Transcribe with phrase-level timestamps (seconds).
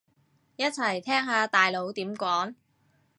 [0.55, 2.55] 一齊聽下大佬點講